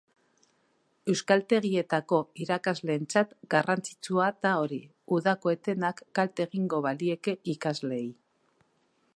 [1.11, 4.81] Euskaltegietako irakasleentzat garrantzitsua da hori,
[5.19, 8.09] udako etenak kalte egingo bailieke ikasleei.